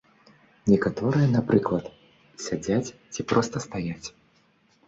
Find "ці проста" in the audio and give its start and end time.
3.13-3.63